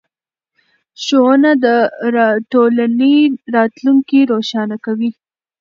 ښوونه 1.03 1.51
د 1.65 1.67
ټولنې 2.51 3.15
راتلونکی 3.55 4.19
روښانه 4.31 4.77
کوي 4.85 5.11